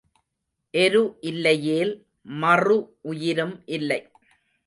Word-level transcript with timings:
எரு 0.73 1.01
இல்லையேல் 1.21 1.91
மறு 2.41 2.77
பயிரும் 3.03 3.55
இல்லை. 3.77 4.01